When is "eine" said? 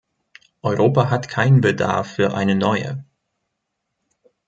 2.33-2.55